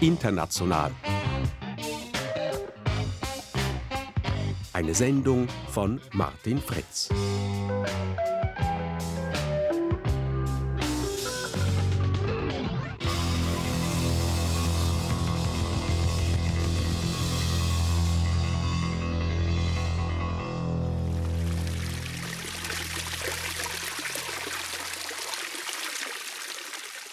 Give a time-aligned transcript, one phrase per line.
[0.00, 0.92] International.
[4.72, 7.10] Eine Sendung von Martin Fritz.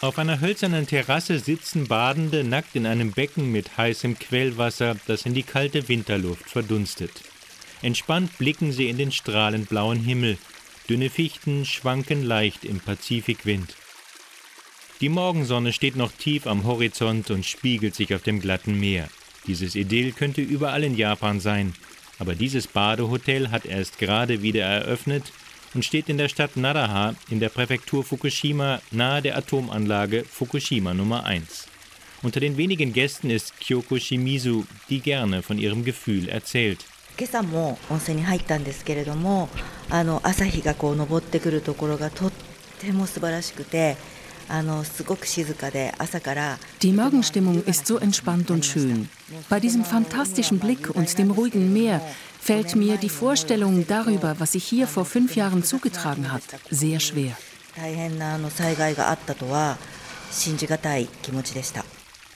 [0.07, 5.33] Auf einer hölzernen Terrasse sitzen Badende nackt in einem Becken mit heißem Quellwasser, das in
[5.33, 7.11] die kalte Winterluft verdunstet.
[7.81, 10.37] Entspannt blicken sie in den strahlend blauen Himmel.
[10.87, 13.75] Dünne Fichten schwanken leicht im Pazifikwind.
[15.01, 19.09] Die Morgensonne steht noch tief am Horizont und spiegelt sich auf dem glatten Meer.
[19.45, 21.73] Dieses Idyll könnte überall in Japan sein,
[22.17, 25.33] aber dieses Badehotel hat erst gerade wieder eröffnet
[25.77, 31.23] und steht in der Stadt Naraha in der Präfektur Fukushima nahe der Atomanlage Fukushima Nummer
[31.23, 31.67] 1.
[32.23, 36.83] Unter den wenigen Gästen ist Kyoko Shimizu, die gerne von ihrem Gefühl erzählt.
[46.81, 49.09] Die Morgenstimmung ist so entspannt und schön.
[49.47, 52.01] Bei diesem fantastischen Blick und dem ruhigen Meer
[52.39, 57.37] fällt mir die Vorstellung darüber, was sich hier vor fünf Jahren zugetragen hat, sehr schwer.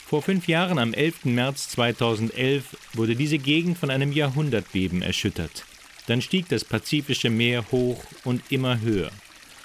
[0.06, 1.26] Vor fünf Jahren, am 11.
[1.26, 5.66] März 2011, wurde diese Gegend von einem Jahrhundertbeben erschüttert.
[6.08, 9.12] Dann stieg das Pazifische Meer hoch und immer höher.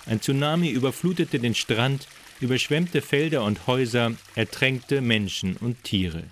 [0.07, 2.07] Ein Tsunami überflutete den Strand,
[2.41, 6.25] überschwemmte Felder und Häuser, ertränkte Menschen und Tiere.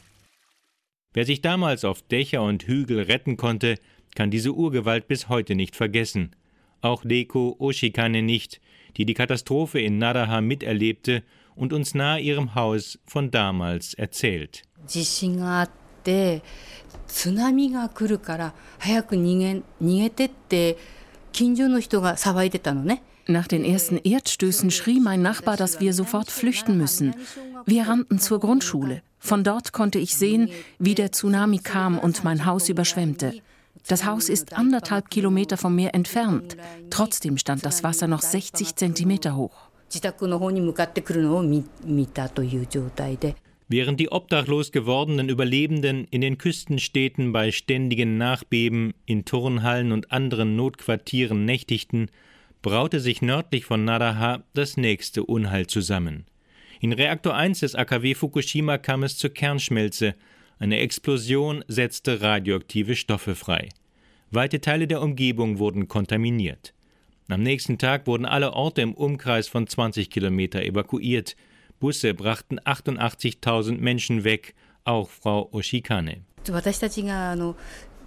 [1.12, 3.78] Wer sich damals auf Dächer und Hügel retten konnte,
[4.14, 6.34] kann diese Urgewalt bis heute nicht vergessen.
[6.80, 8.60] Auch Deko Oshikane nicht,
[8.96, 11.22] die die Katastrophe in Naraha miterlebte
[11.56, 14.62] und uns nahe ihrem Haus von damals erzählt.
[23.26, 27.14] Nach den ersten Erdstößen schrie mein Nachbar, dass wir sofort flüchten müssen.
[27.64, 29.02] Wir rannten zur Grundschule.
[29.18, 33.40] Von dort konnte ich sehen, wie der Tsunami kam und mein Haus überschwemmte.
[33.86, 36.56] Das Haus ist anderthalb Kilometer vom Meer entfernt.
[36.90, 39.68] Trotzdem stand das Wasser noch 60 Zentimeter hoch.
[43.68, 50.56] Während die obdachlos gewordenen Überlebenden in den Küstenstädten bei ständigen Nachbeben, in Turnhallen und anderen
[50.56, 52.10] Notquartieren nächtigten,
[52.62, 56.24] braute sich nördlich von Naraha das nächste Unheil zusammen.
[56.80, 60.14] In Reaktor 1 des AKW Fukushima kam es zur Kernschmelze.
[60.59, 63.69] Eine Explosion setzte radioaktive Stoffe frei.
[64.31, 66.73] Weite Teile der Umgebung wurden kontaminiert.
[67.29, 71.35] Am nächsten Tag wurden alle Orte im Umkreis von 20 Kilometer evakuiert.
[71.79, 76.23] Busse brachten 88.000 Menschen weg, auch Frau Oshikane.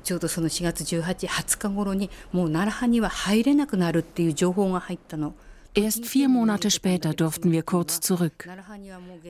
[0.02, 5.34] ちょうどその4月18、20日頃にもう奈良派には入れなくなるっていう情報が入ったの。
[5.73, 8.49] Erst vier Monate später durften wir kurz zurück.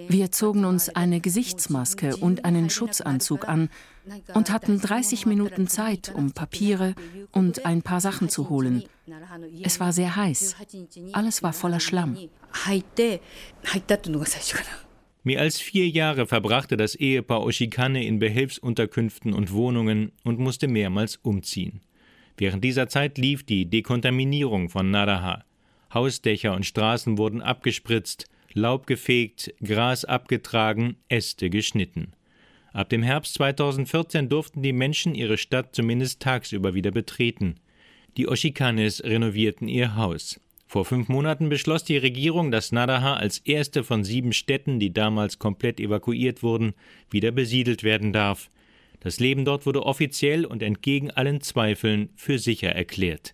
[0.08, 3.70] Wir zogen uns eine Gesichtsmaske und einen Schutzanzug an
[4.34, 6.96] und hatten 30 Minuten Zeit, um Papiere
[7.32, 8.84] und ein paar Sachen zu holen.
[9.64, 10.56] Es war sehr heiß.
[11.14, 12.18] Alles war voller Schlamm.
[15.24, 21.18] Mehr als vier Jahre verbrachte das Ehepaar Oshikane in Behelfsunterkünften und Wohnungen und musste mehrmals
[21.18, 21.82] umziehen.
[22.38, 25.44] Während dieser Zeit lief die Dekontaminierung von Naraha.
[25.98, 32.14] Hausdächer und Straßen wurden abgespritzt, Laub gefegt, Gras abgetragen, Äste geschnitten.
[32.72, 37.56] Ab dem Herbst 2014 durften die Menschen ihre Stadt zumindest tagsüber wieder betreten.
[38.16, 40.40] Die Oshikanes renovierten ihr Haus.
[40.68, 45.40] Vor fünf Monaten beschloss die Regierung, dass Nadaha als erste von sieben Städten, die damals
[45.40, 46.74] komplett evakuiert wurden,
[47.10, 48.52] wieder besiedelt werden darf.
[49.00, 53.34] Das Leben dort wurde offiziell und entgegen allen Zweifeln für sicher erklärt.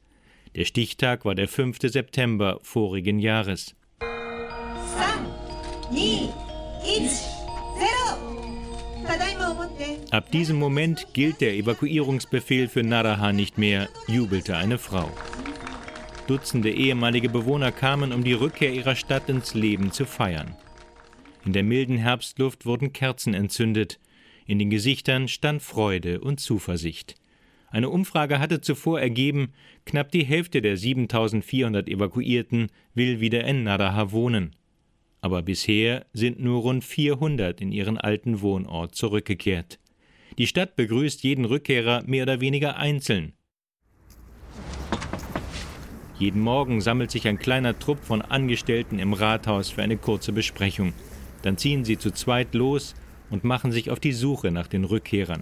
[0.55, 1.79] Der Stichtag war der 5.
[1.81, 3.75] September vorigen Jahres.
[3.99, 4.07] 3,
[4.95, 5.03] 2,
[6.97, 7.23] 1,
[10.11, 15.09] Ab diesem Moment gilt der Evakuierungsbefehl für Naraha nicht mehr, jubelte eine Frau.
[16.27, 20.55] Dutzende ehemalige Bewohner kamen, um die Rückkehr ihrer Stadt ins Leben zu feiern.
[21.45, 23.99] In der milden Herbstluft wurden Kerzen entzündet,
[24.45, 27.15] in den Gesichtern stand Freude und Zuversicht.
[27.73, 29.51] Eine Umfrage hatte zuvor ergeben,
[29.87, 34.55] knapp die Hälfte der 7400 Evakuierten will wieder in Naraha wohnen.
[35.21, 39.79] Aber bisher sind nur rund 400 in ihren alten Wohnort zurückgekehrt.
[40.37, 43.33] Die Stadt begrüßt jeden Rückkehrer mehr oder weniger einzeln.
[46.19, 50.93] Jeden Morgen sammelt sich ein kleiner Trupp von Angestellten im Rathaus für eine kurze Besprechung.
[51.41, 52.93] Dann ziehen sie zu zweit los
[53.31, 55.41] und machen sich auf die Suche nach den Rückkehrern.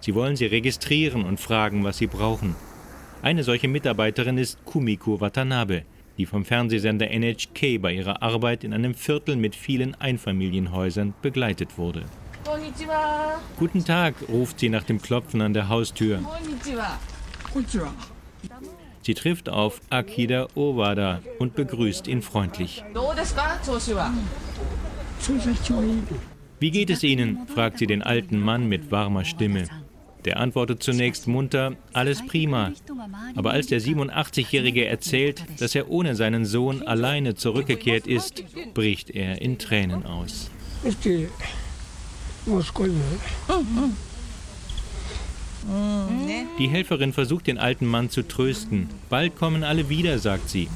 [0.00, 2.54] Sie wollen sie registrieren und fragen, was sie brauchen.
[3.22, 5.82] Eine solche Mitarbeiterin ist Kumiko Watanabe,
[6.18, 12.04] die vom Fernsehsender NHK bei ihrer Arbeit in einem Viertel mit vielen Einfamilienhäusern begleitet wurde.
[13.58, 16.20] Guten Tag, ruft sie nach dem Klopfen an der Haustür.
[19.02, 22.84] Sie trifft auf Akida Owada und begrüßt ihn freundlich.
[26.58, 27.46] Wie geht es Ihnen?
[27.48, 29.64] fragt sie den alten Mann mit warmer Stimme.
[30.26, 32.72] Der antwortet zunächst munter, alles prima.
[33.36, 38.42] Aber als der 87-Jährige erzählt, dass er ohne seinen Sohn alleine zurückgekehrt ist,
[38.74, 40.50] bricht er in Tränen aus.
[46.58, 48.88] Die Helferin versucht den alten Mann zu trösten.
[49.08, 50.68] Bald kommen alle wieder, sagt sie.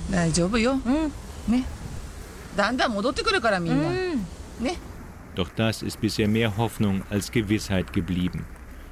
[5.34, 8.44] Doch das ist bisher mehr Hoffnung als Gewissheit geblieben.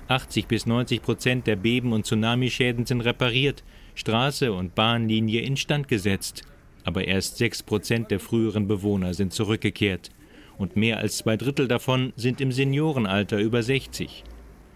[0.09, 3.63] 80 bis 90 Prozent der Beben- und Tsunamischäden sind repariert,
[3.95, 6.43] Straße und Bahnlinie instand gesetzt.
[6.85, 10.11] Aber erst 6 Prozent der früheren Bewohner sind zurückgekehrt.
[10.57, 14.25] Und mehr als zwei Drittel davon sind im Seniorenalter über 60.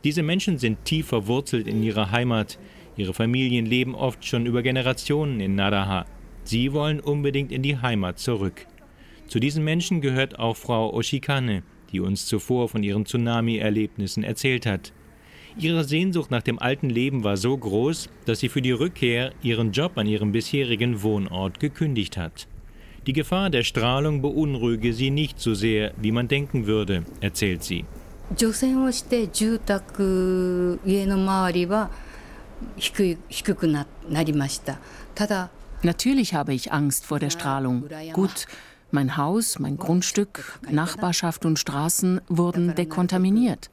[0.05, 2.59] Diese Menschen sind tief verwurzelt in ihrer Heimat.
[2.97, 6.05] Ihre Familien leben oft schon über Generationen in Naraha.
[6.45, 8.67] Sie wollen unbedingt in die Heimat zurück.
[9.29, 14.93] Zu diesen Menschen gehört auch Frau Oshikane, die uns zuvor von ihren Tsunami-Erlebnissen erzählt hat.
[15.59, 19.73] Ihre Sehnsucht nach dem alten Leben war so groß, dass sie für die Rückkehr ihren
[19.73, 22.47] Job an ihrem bisherigen Wohnort gekündigt hat.
[23.07, 27.85] Die Gefahr der Strahlung beunruhige sie nicht so sehr, wie man denken würde, erzählt sie.
[35.83, 37.85] Natürlich habe ich Angst vor der Strahlung.
[38.13, 38.47] Gut,
[38.93, 43.69] mein Haus, mein Grundstück, Nachbarschaft und Straßen wurden dekontaminiert.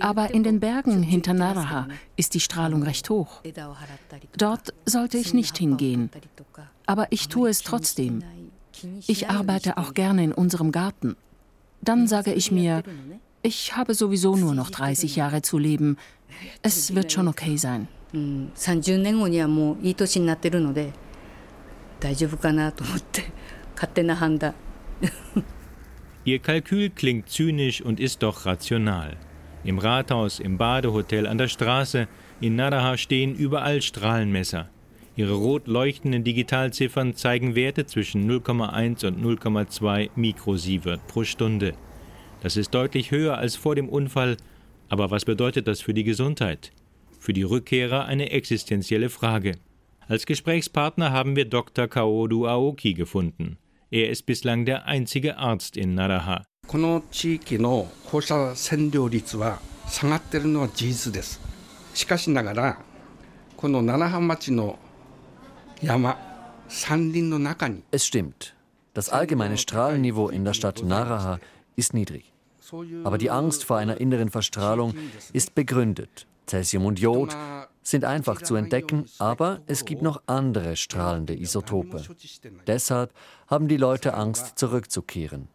[0.00, 1.86] Aber in den Bergen hinter Naraha
[2.16, 3.42] ist die Strahlung recht hoch.
[4.36, 6.10] Dort sollte ich nicht hingehen.
[6.86, 8.24] Aber ich tue es trotzdem.
[9.06, 11.16] Ich arbeite auch gerne in unserem Garten.
[11.80, 12.82] Dann sage ich mir,
[13.42, 15.96] ich habe sowieso nur noch 30 Jahre zu leben.
[16.62, 17.86] Es wird schon okay sein.
[18.14, 20.92] 30年後にはもういい年になってるので
[21.98, 23.24] 大丈夫かなと思って
[23.74, 24.54] 勝手な判断
[26.24, 29.18] Ihr Kalkül klingt zynisch und ist doch rational.
[29.63, 32.07] Im Rathaus, im Badehotel, an der Straße,
[32.39, 34.69] in Naraha stehen überall Strahlenmesser.
[35.15, 41.73] Ihre rot leuchtenden Digitalziffern zeigen Werte zwischen 0,1 und 0,2 Mikrosievert pro Stunde.
[42.41, 44.37] Das ist deutlich höher als vor dem Unfall,
[44.87, 46.71] aber was bedeutet das für die Gesundheit?
[47.19, 49.57] Für die Rückkehrer eine existenzielle Frage.
[50.07, 51.87] Als Gesprächspartner haben wir Dr.
[51.87, 53.57] Kaodu Aoki gefunden.
[53.91, 56.45] Er ist bislang der einzige Arzt in Naraha.
[56.68, 61.40] この地域の放射線量率は下がっているのは事実です。
[61.94, 62.78] しかしながら、
[63.56, 64.78] この七波町の
[65.80, 66.18] 山、
[66.68, 67.82] 山林の中に。
[67.92, 68.54] Es stimmt.
[68.94, 71.38] Das allgemeine Strahlenniveau in der Stadt Naraha
[71.76, 72.32] ist niedrig.
[73.04, 74.94] Aber die Angst vor einer inneren Verstrahlung
[75.32, 76.26] ist begründet.
[76.46, 77.36] Cäsium und Jod
[77.82, 82.02] sind einfach zu entdecken, aber es gibt noch andere strahlende Isotope.
[82.66, 83.12] Deshalb
[83.46, 85.48] haben die Leute Angst, zurückzukehren.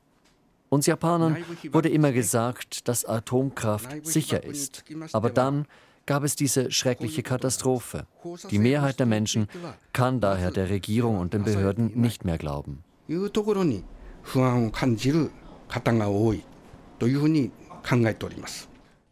[0.74, 1.36] Uns Japanern
[1.70, 4.82] wurde immer gesagt, dass Atomkraft sicher ist.
[5.12, 5.66] Aber dann
[6.04, 8.08] gab es diese schreckliche Katastrophe.
[8.50, 9.46] Die Mehrheit der Menschen
[9.92, 12.82] kann daher der Regierung und den Behörden nicht mehr glauben.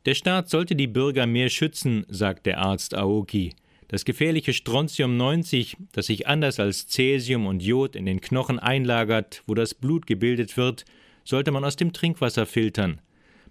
[0.05, 3.55] Der Staat sollte die Bürger mehr schützen, sagt der Arzt Aoki.
[3.87, 9.45] Das gefährliche Strontium 90, das sich anders als Cäsium und Jod in den Knochen einlagert,
[9.47, 10.85] wo das Blut gebildet wird,
[11.25, 13.01] sollte man aus dem Trinkwasser filtern.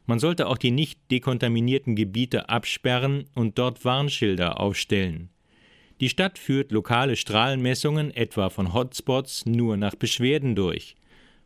[0.06, 5.30] Man sollte auch die nicht dekontaminierten Gebiete absperren und dort Warnschilder aufstellen.
[6.00, 10.96] Die Stadt führt lokale Strahlenmessungen, etwa von Hotspots, nur nach Beschwerden durch.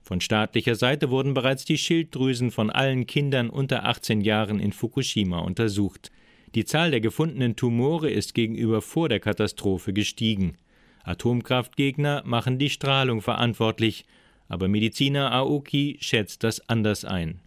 [0.01, 5.39] Von staatlicher Seite wurden bereits die Schilddrüsen von allen Kindern unter 18 Jahren in Fukushima
[5.39, 6.11] untersucht.
[6.53, 10.57] Die Zahl der gefundenen Tumore ist gegenüber vor der Katastrophe gestiegen.
[11.03, 14.05] Atomkraftgegner machen die Strahlung verantwortlich,
[14.47, 17.39] aber Mediziner Aoki schätzt das anders ein.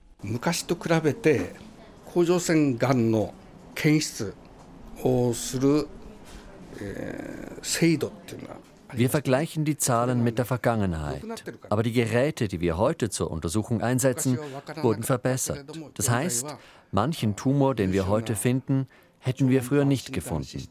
[8.95, 11.23] Wir vergleichen die Zahlen mit der Vergangenheit,
[11.69, 14.39] aber die Geräte, die wir heute zur Untersuchung einsetzen,
[14.83, 15.67] wurden verbessert.
[15.95, 16.47] Das heißt,
[16.91, 18.87] manchen Tumor, den wir heute finden,
[19.19, 20.67] hätten wir früher nicht gefunden.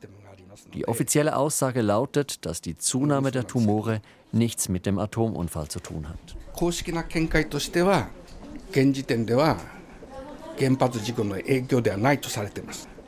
[0.73, 6.07] Die offizielle Aussage lautet, dass die Zunahme der Tumore nichts mit dem Atomunfall zu tun
[6.09, 6.35] hat.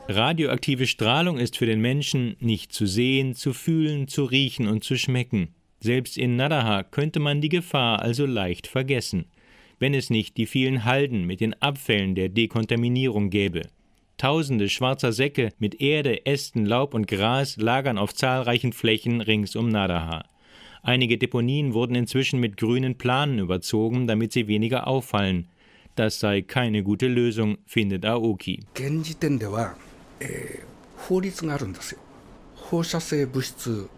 [0.08, 4.98] Radioaktive Strahlung ist für den Menschen nicht zu sehen, zu fühlen, zu riechen und zu
[4.98, 5.54] schmecken.
[5.82, 9.26] Selbst in Nadaha könnte man die Gefahr also leicht vergessen,
[9.78, 13.62] wenn es nicht die vielen Halden mit den Abfällen der Dekontaminierung gäbe.
[14.19, 19.69] Tausende schwarzer Säcke mit Erde, Ästen, Laub und Gras lagern auf zahlreichen Flächen rings um
[19.69, 20.25] Nadaha.
[20.83, 25.49] Einige Deponien wurden inzwischen mit grünen Planen überzogen, damit sie weniger auffallen.
[25.97, 28.61] Das sei keine gute Lösung, findet Aoki.
[28.75, 29.75] 現時点では、
[30.21, 32.01] えー、法律があるんですよ。
[32.55, 33.89] 放射性物質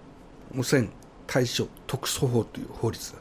[0.53, 0.91] 無線
[1.27, 3.15] 対処特措法という法律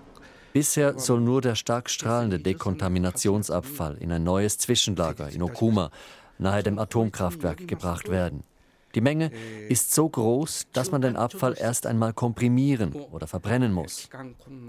[0.53, 5.91] Bisher soll nur der stark strahlende Dekontaminationsabfall in ein neues Zwischenlager in Okuma
[6.40, 8.42] nahe dem Atomkraftwerk gebracht werden.
[8.94, 9.30] Die Menge
[9.68, 14.08] ist so groß, dass man den Abfall erst einmal komprimieren oder verbrennen muss.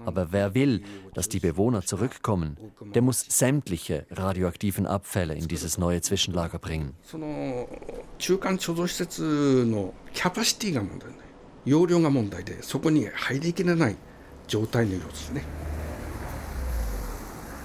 [0.04, 0.82] Aber wer will,
[1.14, 2.56] dass die Bewohner zurückkommen,
[2.94, 6.94] der muss sämtliche radioaktiven Abfälle in dieses neue Zwischenlager bringen.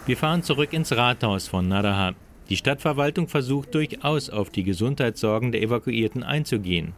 [0.07, 2.13] Wir fahren zurück ins Rathaus von Naraha.
[2.49, 6.93] Die Stadtverwaltung versucht durchaus auf die Gesundheitssorgen der Evakuierten einzugehen.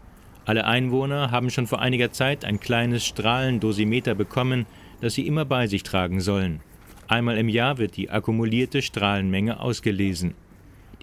[0.45, 4.65] Alle Einwohner haben schon vor einiger Zeit ein kleines Strahlendosimeter bekommen,
[5.01, 6.61] das sie immer bei sich tragen sollen.
[7.07, 10.35] Einmal im Jahr wird die akkumulierte Strahlenmenge ausgelesen.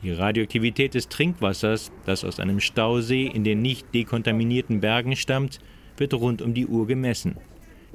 [0.03, 5.59] Die Radioaktivität des Trinkwassers, das aus einem Stausee in den nicht dekontaminierten Bergen stammt,
[5.97, 7.37] wird rund um die Uhr gemessen.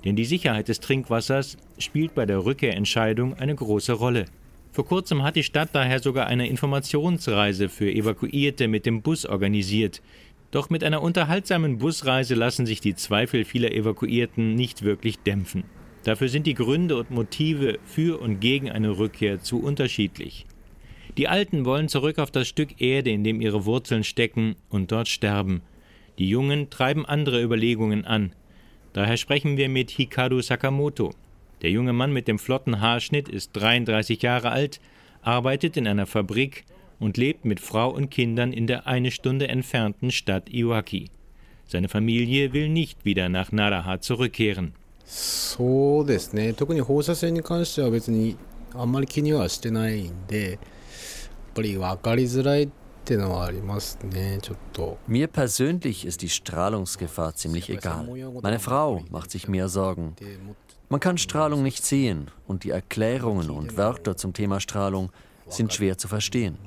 [0.03, 4.25] Denn die Sicherheit des Trinkwassers spielt bei der Rückkehrentscheidung eine große Rolle.
[4.71, 10.01] Vor kurzem hat die Stadt daher sogar eine Informationsreise für Evakuierte mit dem Bus organisiert.
[10.51, 15.65] Doch mit einer unterhaltsamen Busreise lassen sich die Zweifel vieler Evakuierten nicht wirklich dämpfen.
[16.03, 20.45] Dafür sind die Gründe und Motive für und gegen eine Rückkehr zu unterschiedlich.
[21.17, 25.09] Die Alten wollen zurück auf das Stück Erde, in dem ihre Wurzeln stecken, und dort
[25.09, 25.61] sterben.
[26.17, 28.33] Die Jungen treiben andere Überlegungen an.
[28.93, 31.13] Daher sprechen wir mit Hikaru Sakamoto.
[31.62, 34.80] Der junge Mann mit dem flotten Haarschnitt ist 33 Jahre alt,
[35.22, 36.64] arbeitet in einer Fabrik
[36.98, 41.10] und lebt mit Frau und Kindern in der eine Stunde entfernten Stadt Iwaki.
[41.66, 44.72] Seine Familie will nicht wieder nach Naraha zurückkehren.
[45.08, 48.36] そうですね特に放射線に関しては別に
[48.74, 50.58] あんまり気にはしてないんでやっ
[51.54, 52.68] ぱり分かりづらい
[55.06, 58.08] Mir persönlich ist die Strahlungsgefahr ziemlich egal.
[58.42, 60.16] Meine Frau macht sich mehr Sorgen.
[60.91, 65.09] Man kann Strahlung nicht sehen und die Erklärungen und Wörter zum Thema Strahlung
[65.47, 66.57] sind schwer zu verstehen.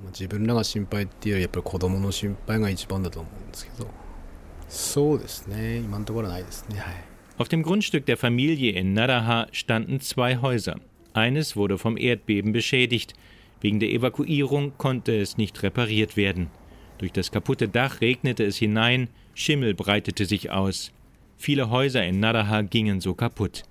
[7.37, 10.77] Auf dem Grundstück der Familie in Naraha standen zwei Häuser.
[11.13, 13.13] Eines wurde vom Erdbeben beschädigt.
[13.61, 16.49] Wegen der Evakuierung konnte es nicht repariert werden.
[16.97, 20.93] Durch das kaputte Dach regnete es hinein, Schimmel breitete sich aus.
[21.37, 23.65] Viele Häuser in Naraha gingen so kaputt.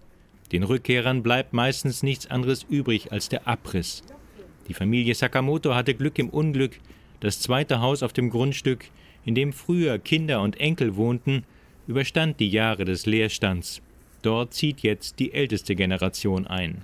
[0.54, 4.04] Den Rückkehrern bleibt meistens nichts anderes übrig als der Abriss.
[4.68, 6.80] Die Familie Sakamoto hatte Glück im Unglück.
[7.22, 8.86] Das zweite Haus auf dem Grundstück,
[9.26, 11.44] in dem früher Kinder und Enkel wohnten,
[11.88, 13.82] überstand die Jahre des Leerstands.
[14.22, 16.84] Dort zieht jetzt die älteste Generation ein.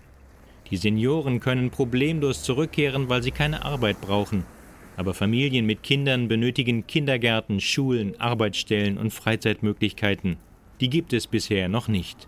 [0.72, 4.46] Die Senioren können problemlos zurückkehren, weil sie keine Arbeit brauchen.
[4.98, 10.38] Aber Familien mit Kindern benötigen Kindergärten, Schulen, Arbeitsstellen und Freizeitmöglichkeiten.
[10.82, 12.28] Die gibt es bisher noch nicht.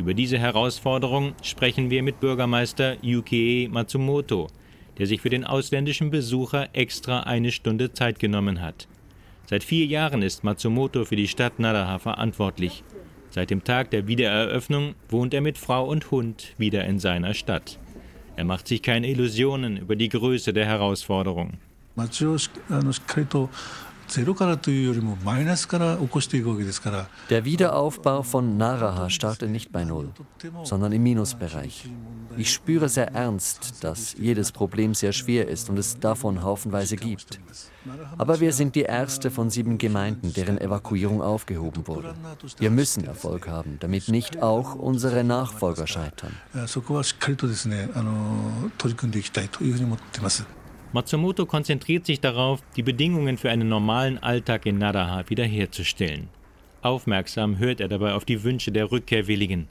[0.00, 4.48] Über diese Herausforderung sprechen wir mit Bürgermeister Yukie Matsumoto,
[4.96, 8.88] der sich für den ausländischen Besucher extra eine Stunde Zeit genommen hat.
[9.44, 12.82] Seit vier Jahren ist Matsumoto für die Stadt Naraha verantwortlich.
[13.28, 17.78] Seit dem Tag der Wiedereröffnung wohnt er mit Frau und Hund wieder in seiner Stadt.
[18.36, 21.58] Er macht sich keine Illusionen über die Größe der Herausforderung.
[27.30, 30.10] Der Wiederaufbau von Naraha startet nicht bei Null,
[30.64, 31.88] sondern im Minusbereich.
[32.36, 37.38] Ich spüre sehr ernst, dass jedes Problem sehr schwer ist und es davon haufenweise gibt.
[38.18, 42.14] Aber wir sind die erste von sieben Gemeinden, deren Evakuierung aufgehoben wurde.
[42.58, 46.32] Wir müssen Erfolg haben, damit nicht auch unsere Nachfolger scheitern.
[50.93, 56.29] Matsumoto konzentriert sich darauf, die Bedingungen für einen normalen Alltag in Naraha wiederherzustellen.
[56.81, 59.67] Aufmerksam hört er dabei auf die Wünsche der Rückkehrwilligen.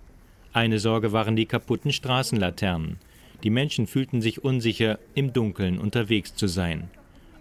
[0.53, 2.99] Eine Sorge waren die kaputten Straßenlaternen.
[3.43, 6.91] Die Menschen fühlten sich unsicher, im Dunkeln unterwegs zu sein.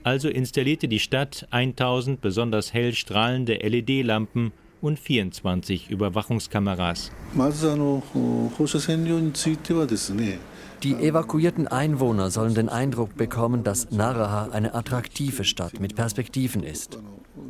[0.04, 7.12] Also installierte die Stadt 1000 besonders hell strahlende LED-Lampen und 24 Überwachungskameras.
[7.36, 8.04] まずあの
[8.58, 10.40] 放射線量についてはですね
[10.83, 16.99] Die evakuierten Einwohner sollen den Eindruck bekommen, dass Naraha eine attraktive Stadt mit Perspektiven ist.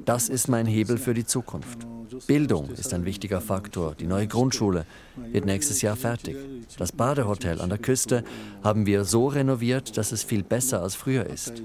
[0.06, 1.86] Das ist mein Hebel für die Zukunft.
[2.26, 3.94] Bildung ist ein wichtiger Faktor.
[3.94, 4.86] Die neue Grundschule
[5.30, 6.38] wird nächstes Jahr fertig.
[6.78, 8.24] Das Badehotel an der Küste
[8.64, 11.62] haben wir so renoviert, dass es viel besser als früher ist.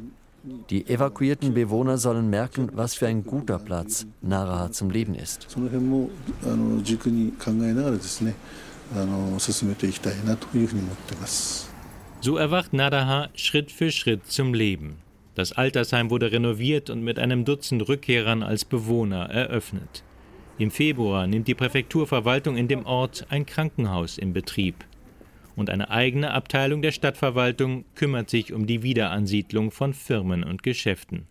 [0.69, 5.47] Die evakuierten Bewohner sollen merken, was für ein guter Platz Naraha zum Leben ist.
[12.21, 14.97] So erwacht Naraha Schritt für Schritt zum Leben.
[15.35, 20.03] Das Altersheim wurde renoviert und mit einem Dutzend Rückkehrern als Bewohner eröffnet.
[20.59, 24.75] Im Februar nimmt die Präfekturverwaltung in dem Ort ein Krankenhaus in Betrieb.
[25.55, 31.27] Und eine eigene Abteilung der Stadtverwaltung kümmert sich um die Wiederansiedlung von Firmen und Geschäften.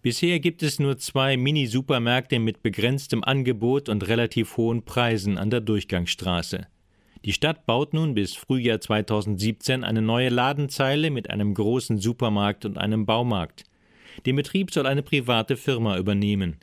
[0.00, 5.60] Bisher gibt es nur zwei Mini-Supermärkte mit begrenztem Angebot und relativ hohen Preisen an der
[5.60, 6.68] Durchgangsstraße.
[7.24, 12.78] Die Stadt baut nun bis Frühjahr 2017 eine neue Ladenzeile mit einem großen Supermarkt und
[12.78, 13.64] einem Baumarkt.
[14.24, 16.58] Den Betrieb soll eine private Firma übernehmen.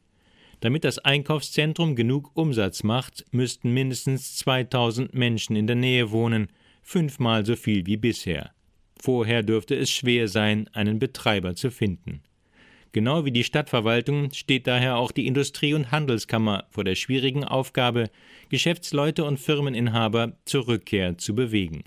[0.61, 6.47] Damit das Einkaufszentrum genug Umsatz macht, müssten mindestens 2000 Menschen in der Nähe wohnen,
[6.81, 8.51] fünfmal so viel wie bisher.
[8.97, 12.21] Vorher dürfte es schwer sein, einen Betreiber zu finden.
[12.95, 18.09] Genau wie die Stadtverwaltung steht daher auch die Industrie- und Handelskammer vor der schwierigen Aufgabe,
[18.47, 21.83] Geschäftsleute und Firmeninhaber zur Rückkehr zu bewegen.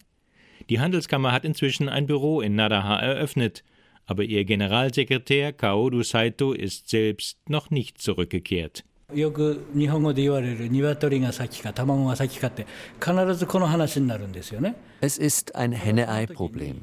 [0.69, 3.65] Die Handelskammer hat inzwischen ein Büro in Naraha eröffnet,
[4.05, 8.85] aber ihr Generalsekretär Kaoru Saito ist selbst noch nicht zurückgekehrt.
[15.01, 16.83] Es ist ein Henne-Ei-Problem.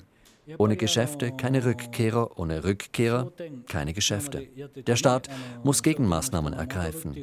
[0.57, 3.31] Ohne Geschäfte keine Rückkehrer, ohne Rückkehrer
[3.67, 4.47] keine Geschäfte.
[4.87, 5.27] Der Staat
[5.63, 7.15] muss Gegenmaßnahmen ergreifen.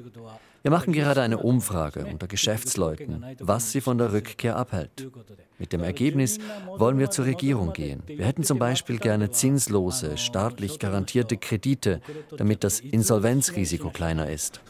[0.62, 5.10] Wir machen gerade eine Umfrage unter Geschäftsleuten, was sie von der Rückkehr abhält.
[5.58, 6.38] Mit dem Ergebnis
[6.76, 8.02] wollen wir zur Regierung gehen.
[8.06, 12.00] Wir hätten zum Beispiel gerne zinslose, staatlich garantierte Kredite,
[12.36, 14.60] damit das Insolvenzrisiko kleiner ist.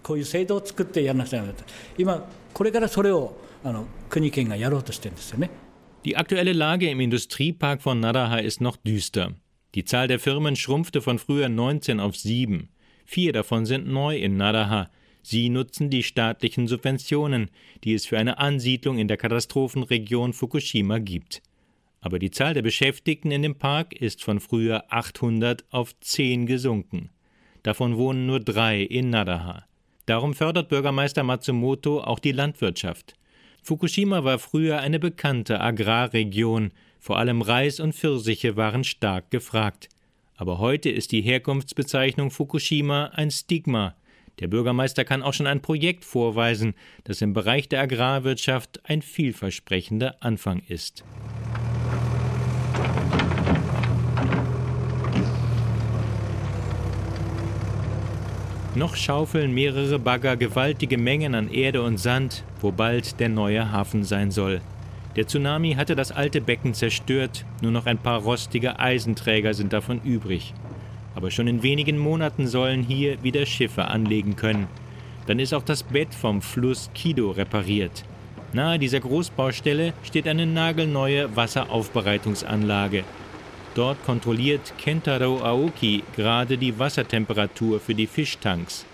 [6.05, 9.35] Die aktuelle Lage im Industriepark von Naraha ist noch düster.
[9.77, 12.69] Die Zahl der Firmen schrumpfte von früher 19 auf 7.
[13.05, 14.91] Vier davon sind neu in Naraha.
[15.23, 17.51] Sie nutzen die staatlichen Subventionen,
[17.85, 21.41] die es für eine Ansiedlung in der Katastrophenregion Fukushima gibt.
[22.01, 27.11] Aber die Zahl der Beschäftigten in dem Park ist von früher 800 auf 10 gesunken.
[27.63, 29.67] Davon wohnen nur drei in Naraha.
[30.07, 33.15] Darum fördert Bürgermeister Matsumoto auch die Landwirtschaft.
[33.65, 39.89] Fukushima war früher eine bekannte Agrarregion, vor allem Reis und Pfirsiche waren stark gefragt.
[40.37, 43.95] Aber heute ist die Herkunftsbezeichnung Fukushima ein Stigma.
[44.41, 50.17] Der Bürgermeister kann auch schon ein Projekt vorweisen, das im Bereich der Agrarwirtschaft ein vielversprechender
[50.21, 51.05] Anfang ist.
[58.75, 64.03] Noch schaufeln mehrere Bagger gewaltige Mengen an Erde und Sand, wo bald der neue Hafen
[64.03, 64.63] sein soll.
[65.15, 70.01] Der Tsunami hatte das alte Becken zerstört, nur noch ein paar rostige Eisenträger sind davon
[70.01, 70.55] übrig.
[71.15, 74.69] Aber schon in wenigen Monaten sollen hier wieder Schiffe anlegen können.
[75.27, 78.05] Dann ist auch das Bett vom Fluss Kido repariert.
[78.55, 83.05] Nahe dieser Großbaustelle steht eine nagelneue Wasseraufbereitungsanlage.
[83.75, 88.85] Dort kontrolliert Kentaro Aoki gerade die Wassertemperatur für die Fischtanks.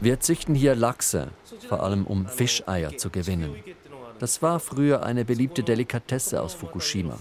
[0.00, 1.28] Wir züchten hier Lachse,
[1.68, 3.56] vor allem um Fischeier zu gewinnen.
[4.18, 7.18] Das war früher eine beliebte Delikatesse aus Fukushima.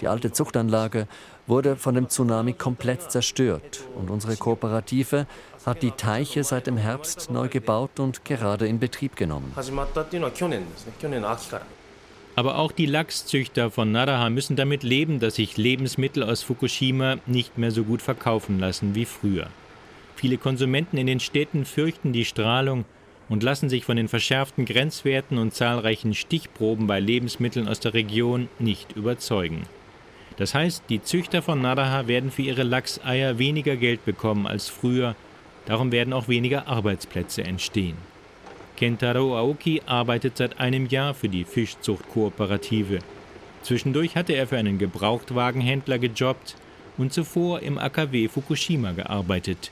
[0.00, 1.08] Die alte Zuchtanlage
[1.46, 5.26] wurde von dem Tsunami komplett zerstört und unsere Kooperative
[5.66, 9.52] hat die Teiche seit dem Herbst neu gebaut und gerade in Betrieb genommen.
[12.36, 17.58] Aber auch die Lachszüchter von Naraha müssen damit leben, dass sich Lebensmittel aus Fukushima nicht
[17.58, 19.48] mehr so gut verkaufen lassen wie früher.
[20.16, 22.84] Viele Konsumenten in den Städten fürchten die Strahlung
[23.28, 28.48] und lassen sich von den verschärften Grenzwerten und zahlreichen Stichproben bei Lebensmitteln aus der Region
[28.58, 29.62] nicht überzeugen.
[30.36, 35.14] Das heißt, die Züchter von Naraha werden für ihre Lachseier weniger Geld bekommen als früher,
[35.70, 37.96] darum werden auch weniger Arbeitsplätze entstehen.
[38.76, 42.98] Kentaro Aoki arbeitet seit einem Jahr für die Fischzuchtkooperative.
[43.62, 46.56] Zwischendurch hatte er für einen Gebrauchtwagenhändler gejobbt
[46.98, 49.70] und zuvor im AKW Fukushima gearbeitet.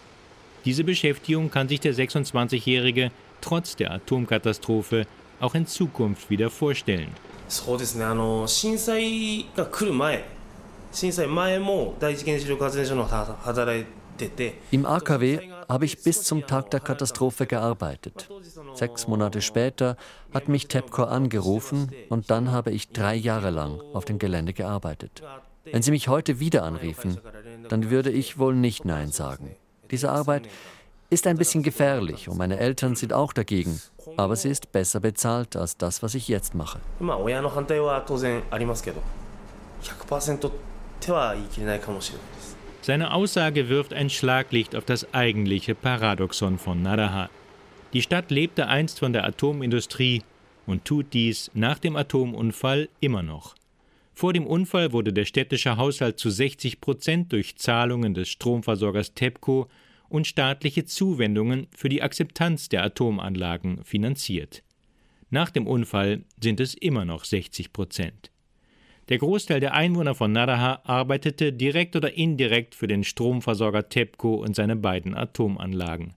[0.64, 5.04] Diese Beschäftigung kann sich der 26-Jährige trotz der Atomkatastrophe
[5.40, 7.10] auch in Zukunft wieder vorstellen.
[14.70, 18.28] Im AKW habe ich bis zum Tag der Katastrophe gearbeitet.
[18.74, 19.96] Sechs Monate später
[20.32, 25.22] hat mich TEPCO angerufen und dann habe ich drei Jahre lang auf dem Gelände gearbeitet.
[25.64, 27.20] Wenn Sie mich heute wieder anriefen,
[27.68, 29.54] dann würde ich wohl nicht Nein sagen.
[29.90, 30.48] Diese Arbeit
[31.10, 33.80] ist ein bisschen gefährlich und meine Eltern sind auch dagegen,
[34.16, 36.80] aber sie ist besser bezahlt als das, was ich jetzt mache.
[42.88, 47.28] Seine Aussage wirft ein Schlaglicht auf das eigentliche Paradoxon von Naraha.
[47.92, 50.22] Die Stadt lebte einst von der Atomindustrie
[50.64, 53.54] und tut dies nach dem Atomunfall immer noch.
[54.14, 59.68] Vor dem Unfall wurde der städtische Haushalt zu 60 Prozent durch Zahlungen des Stromversorgers TEPCO
[60.08, 64.62] und staatliche Zuwendungen für die Akzeptanz der Atomanlagen finanziert.
[65.28, 68.30] Nach dem Unfall sind es immer noch 60 Prozent.
[69.08, 74.54] Der Großteil der Einwohner von Naraha arbeitete direkt oder indirekt für den Stromversorger TEPCO und
[74.54, 76.14] seine beiden Atomanlagen.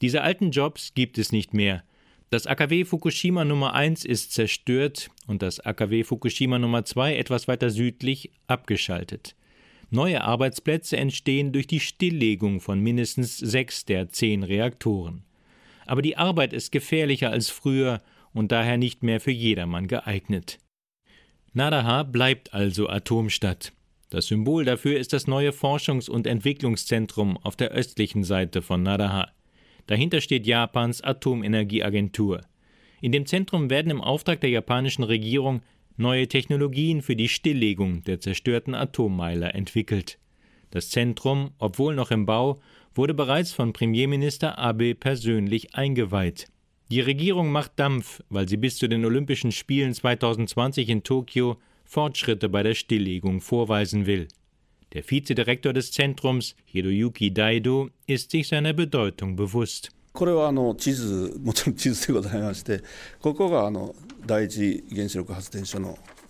[0.00, 1.82] Diese alten Jobs gibt es nicht mehr,
[2.30, 7.70] das AKW Fukushima Nummer 1 ist zerstört und das AKW Fukushima Nummer 2 etwas weiter
[7.70, 9.34] südlich abgeschaltet.
[9.90, 15.24] Neue Arbeitsplätze entstehen durch die Stilllegung von mindestens sechs der zehn Reaktoren.
[15.86, 18.00] Aber die Arbeit ist gefährlicher als früher
[18.32, 20.60] und daher nicht mehr für jedermann geeignet.
[21.52, 23.72] Nadaha bleibt also Atomstadt.
[24.08, 29.32] Das Symbol dafür ist das neue Forschungs- und Entwicklungszentrum auf der östlichen Seite von Nadaha.
[29.86, 32.42] Dahinter steht Japans Atomenergieagentur.
[33.00, 35.62] In dem Zentrum werden im Auftrag der japanischen Regierung
[35.96, 40.18] neue Technologien für die Stilllegung der zerstörten Atommeiler entwickelt.
[40.70, 42.60] Das Zentrum, obwohl noch im Bau,
[42.94, 46.46] wurde bereits von Premierminister Abe persönlich eingeweiht.
[46.90, 52.48] Die Regierung macht Dampf, weil sie bis zu den Olympischen Spielen 2020 in Tokio Fortschritte
[52.48, 54.26] bei der Stilllegung vorweisen will.
[54.92, 59.90] Der Vizedirektor des Zentrums, Hiroyuki Daido, ist sich seiner Bedeutung bewusst.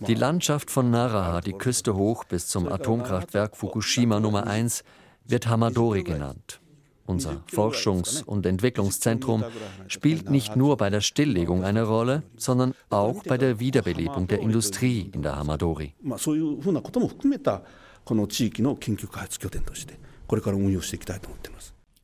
[0.00, 4.84] Die Landschaft von Naraha, die Küste hoch bis zum Atomkraftwerk Fukushima Nummer 1,
[5.24, 6.60] wird Hamadori genannt.
[7.06, 9.44] Unser Forschungs- und Entwicklungszentrum
[9.88, 15.10] spielt nicht nur bei der Stilllegung eine Rolle, sondern auch bei der Wiederbelebung der Industrie
[15.12, 15.94] in der Hamadori.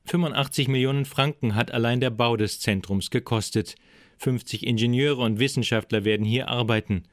[0.08, 3.76] »85 Millionen Franken hat allein der Bau des Zentrums gekostet.
[4.18, 7.04] 50 Ingenieure und Wissenschaftler werden hier arbeiten.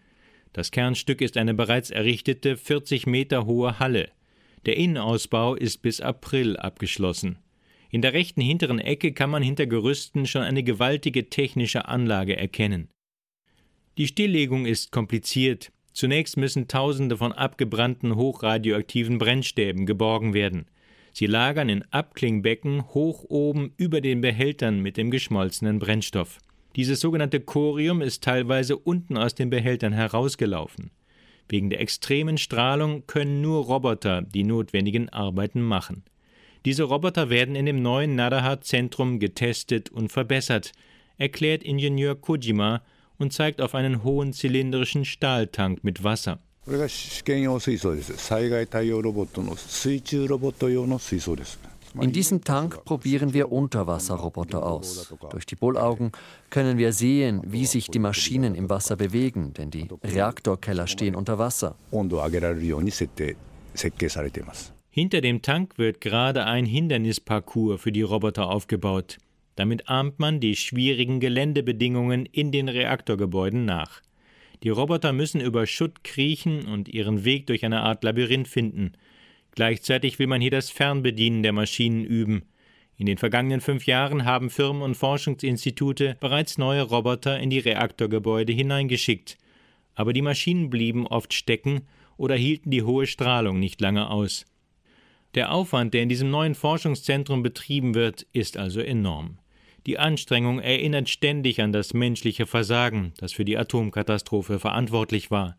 [0.53, 4.09] Das Kernstück ist eine bereits errichtete 40 Meter hohe Halle.
[4.65, 7.39] Der Innenausbau ist bis April abgeschlossen.
[7.93, 12.89] In der rechten hinteren Ecke kann man hinter Gerüsten schon eine gewaltige technische Anlage erkennen.
[13.99, 15.71] Die Stilllegung ist kompliziert.
[15.93, 20.65] Zunächst müssen Tausende von abgebrannten hochradioaktiven Brennstäben geborgen werden.
[21.11, 26.39] Sie lagern in Abklingbecken hoch oben über den Behältern mit dem geschmolzenen Brennstoff.
[26.75, 30.89] Dieses sogenannte Corium ist teilweise unten aus den Behältern herausgelaufen.
[31.47, 36.03] Wegen der extremen Strahlung können nur Roboter die notwendigen Arbeiten machen.
[36.65, 40.71] Diese Roboter werden in dem neuen Nadaha-Zentrum getestet und verbessert,
[41.17, 42.81] erklärt Ingenieur Kojima
[43.17, 46.39] und zeigt auf einen hohen zylindrischen Stahltank mit Wasser.
[52.01, 55.13] In diesem Tank probieren wir Unterwasserroboter aus.
[55.29, 56.11] Durch die Bullaugen
[56.49, 61.37] können wir sehen, wie sich die Maschinen im Wasser bewegen, denn die Reaktorkeller stehen unter
[61.37, 61.75] Wasser.
[64.95, 69.17] Hinter dem Tank wird gerade ein Hindernisparcours für die Roboter aufgebaut.
[69.55, 74.03] Damit ahmt man die schwierigen Geländebedingungen in den Reaktorgebäuden nach.
[74.61, 78.91] Die Roboter müssen über Schutt kriechen und ihren Weg durch eine Art Labyrinth finden.
[79.55, 82.43] Gleichzeitig will man hier das Fernbedienen der Maschinen üben.
[82.95, 88.53] In den vergangenen fünf Jahren haben Firmen und Forschungsinstitute bereits neue Roboter in die Reaktorgebäude
[88.53, 89.39] hineingeschickt.
[89.95, 91.81] Aber die Maschinen blieben oft stecken
[92.15, 94.45] oder hielten die hohe Strahlung nicht lange aus.
[95.35, 99.39] Der Aufwand, der in diesem neuen Forschungszentrum betrieben wird, ist also enorm.
[99.85, 105.57] Die Anstrengung erinnert ständig an das menschliche Versagen, das für die Atomkatastrophe verantwortlich war.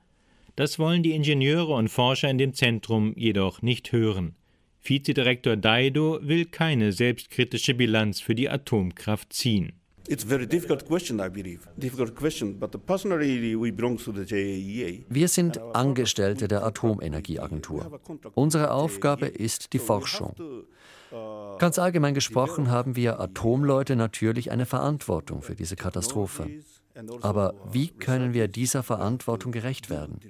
[0.57, 4.37] Das wollen die Ingenieure und Forscher in dem Zentrum jedoch nicht hören.
[4.81, 9.73] Vizedirektor Daido will keine selbstkritische Bilanz für die Atomkraft ziehen.
[15.09, 18.01] Wir sind Angestellte der Atomenergieagentur.
[18.35, 20.35] Unsere Aufgabe ist die Forschung.
[21.59, 26.51] Ganz allgemein gesprochen haben wir Atomleute natürlich eine Verantwortung für diese Katastrophe.
[27.23, 30.21] Aber wie können wir dieser Verantwortung gerecht werden?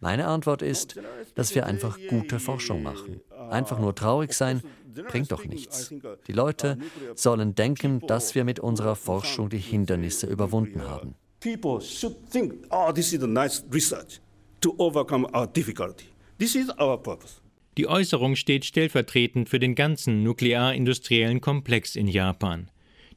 [0.00, 1.00] Meine Antwort ist,
[1.34, 3.20] dass wir einfach gute Forschung machen.
[3.50, 4.62] Einfach nur traurig sein
[5.08, 5.92] bringt doch nichts.
[6.26, 6.78] Die Leute
[7.14, 11.14] sollen denken, dass wir mit unserer Forschung die Hindernisse überwunden haben.
[11.40, 14.20] People should think, oh, this is a nice research
[14.60, 16.06] to overcome our difficulty.
[16.38, 17.40] This is our purpose.
[17.76, 22.68] Die Äußerung steht stellvertretend für den ganzen nuklearindustriellen Komplex in Japan.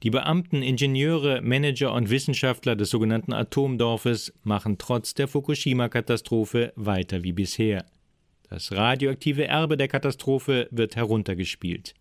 [0.03, 7.33] Die Beamten, Ingenieure, Manager und Wissenschaftler des sogenannten Atomdorfes machen trotz der Fukushima-Katastrophe weiter wie
[7.33, 7.85] bisher.
[8.49, 11.93] Das radioaktive Erbe der Katastrophe wird heruntergespielt.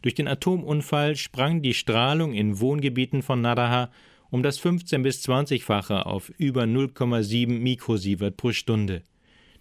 [0.00, 3.90] Durch den Atomunfall sprang die Strahlung in Wohngebieten von Naraha
[4.30, 9.02] um das 15 bis 20-fache auf über 0,7 Mikrosievert pro Stunde.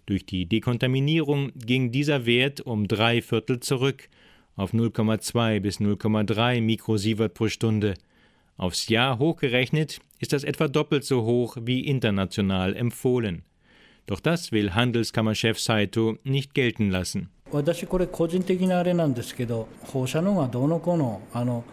[0.06, 4.10] Durch die Dekontaminierung ging dieser Wert um drei Viertel zurück
[4.57, 7.95] auf 0,2 bis 0,3 Mikrosievert pro Stunde.
[8.57, 13.43] Aufs Jahr hochgerechnet ist das etwa doppelt so hoch wie international empfohlen.
[14.07, 17.29] Doch das will Handelskammerchef Saito nicht gelten lassen.
[17.51, 21.65] 私これ個人的なあれなんですけど放射能がどうのこうのあの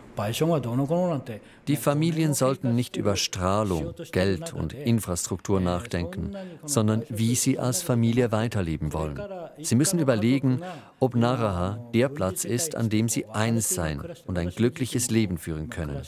[1.68, 8.32] die Familien sollten nicht über Strahlung, Geld und Infrastruktur nachdenken, sondern wie sie als Familie
[8.32, 9.20] weiterleben wollen.
[9.60, 10.62] Sie müssen überlegen,
[10.98, 15.70] ob Naraha der Platz ist, an dem sie eins sein und ein glückliches Leben führen
[15.70, 16.02] können.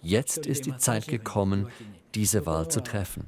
[0.00, 1.68] Jetzt ist die Zeit gekommen,
[2.14, 3.26] diese Wahl zu treffen.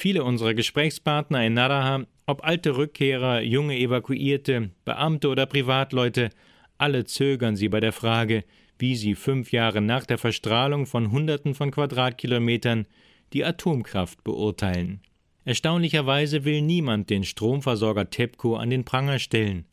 [0.00, 6.30] Viele unserer Gesprächspartner in Naraha, ob alte Rückkehrer, junge Evakuierte, Beamte oder Privatleute,
[6.78, 8.44] alle zögern sie bei der Frage,
[8.78, 12.86] wie sie fünf Jahre nach der Verstrahlung von Hunderten von Quadratkilometern
[13.32, 15.00] die Atomkraft beurteilen.
[15.44, 19.64] Erstaunlicherweise will niemand den Stromversorger TEPCO an den Pranger stellen.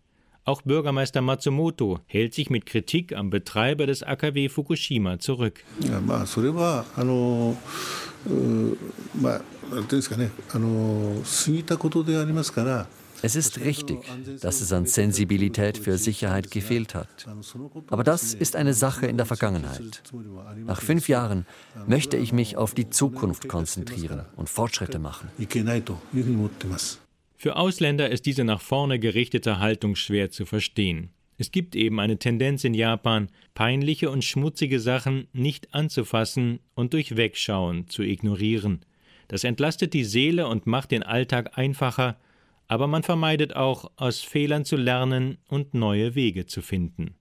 [0.44, 5.64] Auch Bürgermeister Matsumoto hält sich mit Kritik am Betreiber des AKW Fukushima zurück.
[5.82, 6.00] Ja,
[13.22, 14.00] es ist richtig,
[14.42, 17.26] dass es an Sensibilität für Sicherheit gefehlt hat.
[17.88, 20.04] Aber das ist eine Sache in der Vergangenheit.
[20.66, 21.46] Nach fünf Jahren
[21.88, 25.30] möchte ich mich auf die Zukunft konzentrieren und Fortschritte machen.
[27.38, 31.10] Für Ausländer ist diese nach vorne gerichtete Haltung schwer zu verstehen.
[31.38, 37.18] Es gibt eben eine Tendenz in Japan, peinliche und schmutzige Sachen nicht anzufassen und durch
[37.18, 38.86] Wegschauen zu ignorieren.
[39.28, 42.18] Das entlastet die Seele und macht den Alltag einfacher,
[42.68, 47.16] aber man vermeidet auch, aus Fehlern zu lernen und neue Wege zu finden.